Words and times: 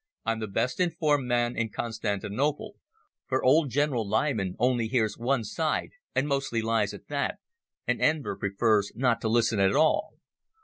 I'm 0.25 0.39
the 0.39 0.47
best 0.47 0.79
informed 0.79 1.27
man 1.27 1.55
in 1.55 1.69
Constantinople, 1.69 2.73
for 3.27 3.43
old 3.43 3.69
General 3.69 4.03
Liman 4.09 4.55
only 4.57 4.87
hears 4.87 5.15
one 5.15 5.43
side, 5.43 5.91
and 6.15 6.27
mostly 6.27 6.63
lies 6.63 6.91
at 6.95 7.07
that, 7.09 7.37
and 7.85 8.01
Enver 8.01 8.35
prefers 8.35 8.91
not 8.95 9.21
to 9.21 9.29
listen 9.29 9.59
at 9.59 9.75
all. 9.75 10.13